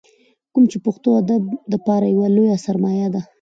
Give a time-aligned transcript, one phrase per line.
[0.53, 1.43] کوم چې پښتو ادب
[1.73, 3.21] دپاره يوه لويه سرمايه ده۔